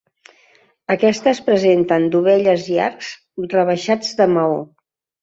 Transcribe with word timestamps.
Aquestes 0.95 1.41
presenten 1.51 2.09
dovelles 2.17 2.67
i 2.75 2.83
arcs 2.89 3.13
rebaixats 3.57 4.21
de 4.23 4.33
maó. 4.37 4.63